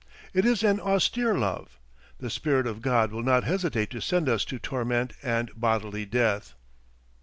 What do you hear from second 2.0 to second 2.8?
The spirit